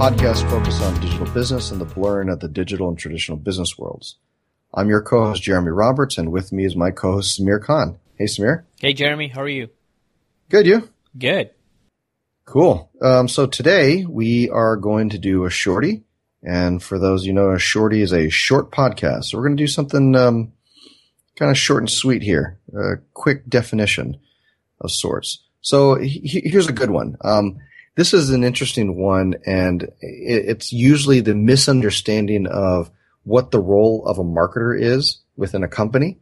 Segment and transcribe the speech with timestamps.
[0.00, 4.16] podcast focused on digital business and the blurring of the digital and traditional business worlds.
[4.72, 7.98] I'm your co-host Jeremy Roberts, and with me is my co-host Samir Khan.
[8.16, 8.62] Hey, Samir.
[8.80, 9.28] Hey, Jeremy.
[9.28, 9.68] How are you?
[10.48, 10.64] Good.
[10.64, 10.88] You?
[11.18, 11.50] Good.
[12.46, 12.90] Cool.
[13.02, 16.02] Um, so today we are going to do a shorty,
[16.42, 19.24] and for those you know, a shorty is a short podcast.
[19.24, 20.54] So we're going to do something um,
[21.36, 24.18] kind of short and sweet here, a quick definition
[24.80, 25.42] of sorts.
[25.60, 27.18] So he- here's a good one.
[27.20, 27.58] Um,
[27.96, 32.90] this is an interesting one, and it's usually the misunderstanding of
[33.24, 36.18] what the role of a marketer is within a company.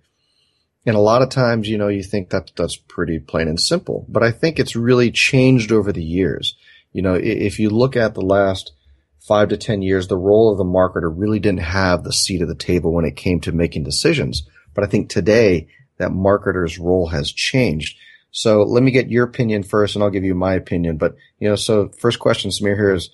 [0.86, 4.06] And a lot of times, you know, you think that that's pretty plain and simple,
[4.08, 6.56] but I think it's really changed over the years.
[6.92, 8.72] You know, if you look at the last
[9.20, 12.48] five to 10 years, the role of the marketer really didn't have the seat of
[12.48, 14.48] the table when it came to making decisions.
[14.74, 17.98] But I think today that marketer's role has changed.
[18.30, 20.96] So let me get your opinion first and I'll give you my opinion.
[20.96, 23.10] But, you know, so first question, Samir, here is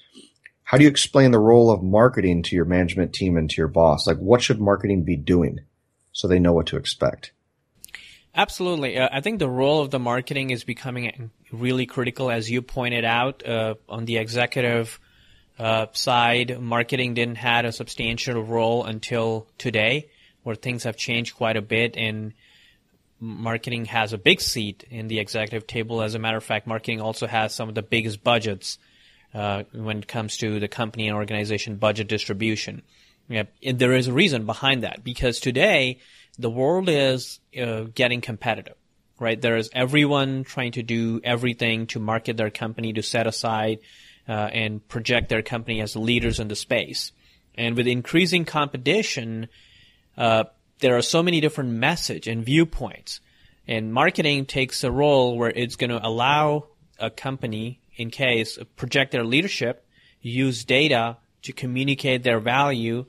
[0.65, 3.69] how do you explain the role of marketing to your management team and to your
[3.69, 4.07] boss?
[4.07, 5.61] Like what should marketing be doing
[6.13, 7.33] so they know what to expect?
[8.35, 8.99] Absolutely.
[8.99, 13.05] Uh, I think the role of the marketing is becoming really critical, as you pointed
[13.05, 14.99] out, uh, on the executive
[15.59, 16.61] uh, side.
[16.61, 20.09] Marketing didn't have a substantial role until today,
[20.43, 22.33] where things have changed quite a bit, and
[23.25, 26.03] marketing has a big seat in the executive table.
[26.03, 28.79] As a matter of fact, marketing also has some of the biggest budgets
[29.33, 32.83] uh, when it comes to the company and organization budget distribution.
[33.29, 35.99] There is a reason behind that because today
[36.39, 38.77] the world is uh, getting competitive,
[39.19, 39.41] right?
[39.41, 43.79] There is everyone trying to do everything to market their company, to set aside
[44.29, 47.13] uh, and project their company as leaders in the space.
[47.57, 49.49] And with increasing competition,
[50.19, 50.45] uh,
[50.81, 53.21] there are so many different message and viewpoints.
[53.67, 56.67] And marketing takes a role where it's going to allow
[56.99, 59.87] a company, in case, project their leadership,
[60.21, 63.07] use data to communicate their value,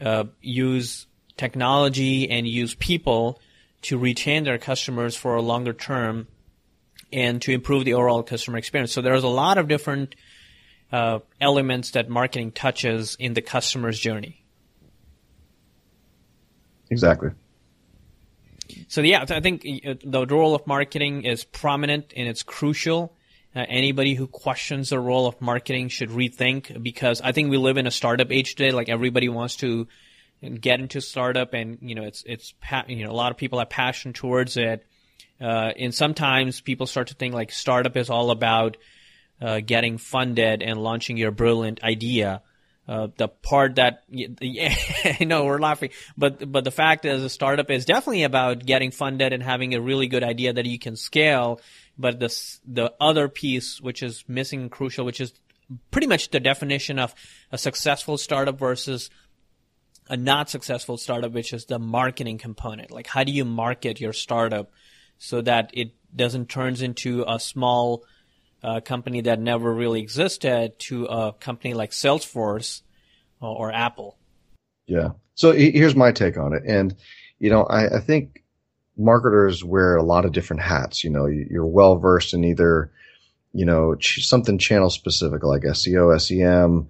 [0.00, 1.06] uh, use
[1.36, 3.40] technology and use people
[3.82, 6.26] to retain their customers for a longer term
[7.12, 8.92] and to improve the overall customer experience.
[8.92, 10.14] So there's a lot of different
[10.90, 14.43] uh, elements that marketing touches in the customer's journey.
[16.90, 17.30] Exactly.
[18.88, 23.14] So yeah, I think uh, the role of marketing is prominent and it's crucial.
[23.54, 27.76] Uh, anybody who questions the role of marketing should rethink because I think we live
[27.76, 28.72] in a startup age today.
[28.72, 29.86] Like everybody wants to
[30.60, 32.54] get into startup and you know it's it's
[32.88, 34.84] you know a lot of people have passion towards it
[35.40, 38.76] uh, and sometimes people start to think like startup is all about
[39.40, 42.42] uh, getting funded and launching your brilliant idea
[42.86, 44.74] uh, the part that yeah,
[45.20, 48.90] I know we're laughing, but but the fact is, a startup is definitely about getting
[48.90, 51.60] funded and having a really good idea that you can scale.
[51.98, 52.28] But the
[52.66, 55.32] the other piece, which is missing crucial, which is
[55.90, 57.14] pretty much the definition of
[57.50, 59.10] a successful startup versus
[60.08, 62.90] a not successful startup, which is the marketing component.
[62.90, 64.70] Like, how do you market your startup
[65.18, 68.04] so that it doesn't turns into a small
[68.64, 72.80] uh, company that never really existed to a company like Salesforce
[73.40, 74.16] or, or Apple?
[74.86, 75.10] Yeah.
[75.34, 76.62] So here's my take on it.
[76.66, 76.96] And,
[77.38, 78.42] you know, I, I think
[78.96, 81.04] marketers wear a lot of different hats.
[81.04, 82.90] You know, you're well versed in either,
[83.52, 86.88] you know, something channel specific like SEO, SEM,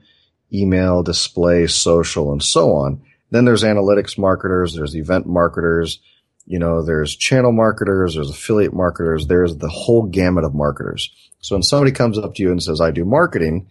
[0.53, 3.03] email, display, social, and so on.
[3.31, 5.99] Then there's analytics marketers, there's event marketers,
[6.47, 11.11] you know, there's channel marketers, there's affiliate marketers, there's the whole gamut of marketers.
[11.41, 13.69] So when somebody comes up to you and says, I do marketing,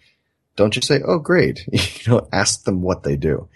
[0.56, 1.66] don't you say, Oh, great.
[1.72, 3.47] you know, ask them what they do.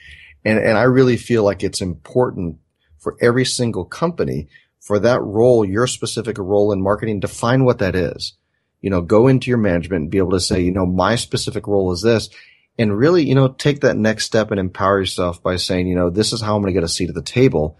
[0.46, 2.58] And, and I really feel like it's important
[3.00, 4.48] for every single company
[4.80, 8.34] for that role, your specific role in marketing, define what that is.
[8.82, 11.68] You know, go into your management and be able to say, you know, my specific
[11.68, 12.30] role is this
[12.78, 16.10] and really, you know, take that next step and empower yourself by saying, you know,
[16.10, 17.78] this is how I'm going to get a seat at the table.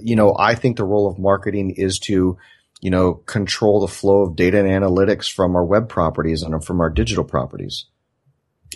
[0.00, 2.38] You know, I think the role of marketing is to,
[2.80, 6.80] you know, control the flow of data and analytics from our web properties and from
[6.80, 7.86] our digital properties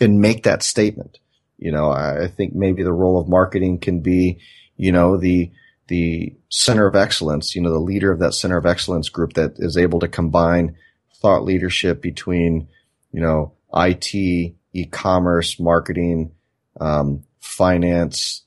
[0.01, 1.19] and make that statement.
[1.59, 4.41] You know, I think maybe the role of marketing can be,
[4.77, 5.53] you know, the,
[5.89, 9.55] the center of excellence, you know, the leader of that center of excellence group that
[9.59, 10.77] is able to combine
[11.17, 12.69] thought leadership between,
[13.13, 14.15] you know, IT,
[14.73, 16.33] e-commerce, marketing,
[16.81, 18.45] um, finance,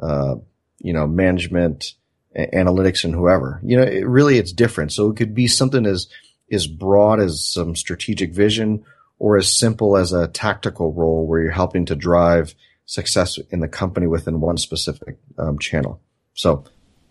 [0.00, 0.36] uh,
[0.78, 1.94] you know, management,
[2.34, 3.60] a- analytics, and whoever.
[3.62, 4.92] You know, it, really, it's different.
[4.92, 6.08] So it could be something as
[6.50, 8.84] as broad as some strategic vision,
[9.18, 13.68] or as simple as a tactical role where you're helping to drive success in the
[13.68, 16.00] company within one specific um, channel.
[16.34, 16.64] So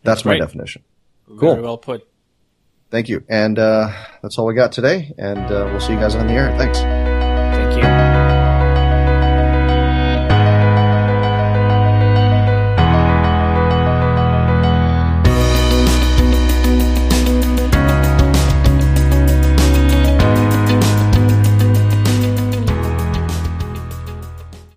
[0.03, 0.83] that's, that's my definition.
[1.27, 1.55] Cool.
[1.55, 2.07] Very well put.
[2.91, 3.25] Thank you.
[3.27, 3.91] And uh,
[4.21, 5.13] that's all we got today.
[5.17, 6.55] And uh, we'll see you guys on the air.
[6.57, 7.04] Thanks.